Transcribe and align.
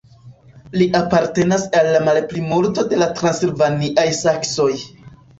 Li 0.81 0.85
apartenas 0.99 1.65
al 1.79 1.89
la 1.95 1.99
malplimulto 2.07 2.85
de 2.93 2.99
la 3.01 3.09
transilvaniaj 3.19 4.07
saksoj. 4.21 4.71